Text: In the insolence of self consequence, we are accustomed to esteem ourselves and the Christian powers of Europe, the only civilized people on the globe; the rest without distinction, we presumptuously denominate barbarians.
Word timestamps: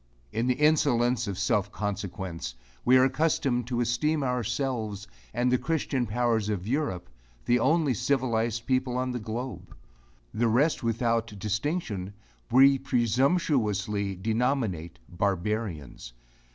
In 0.31 0.47
the 0.47 0.55
insolence 0.55 1.27
of 1.27 1.37
self 1.37 1.71
consequence, 1.71 2.55
we 2.83 2.97
are 2.97 3.03
accustomed 3.03 3.67
to 3.67 3.81
esteem 3.81 4.23
ourselves 4.23 5.07
and 5.31 5.51
the 5.51 5.59
Christian 5.59 6.07
powers 6.07 6.49
of 6.49 6.67
Europe, 6.67 7.07
the 7.45 7.59
only 7.59 7.93
civilized 7.93 8.65
people 8.65 8.97
on 8.97 9.11
the 9.11 9.19
globe; 9.19 9.75
the 10.33 10.47
rest 10.47 10.81
without 10.81 11.37
distinction, 11.37 12.13
we 12.49 12.79
presumptuously 12.79 14.15
denominate 14.15 14.97
barbarians. 15.07 16.13